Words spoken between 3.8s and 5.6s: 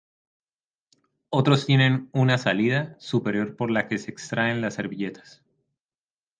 que se extraen las servilletas.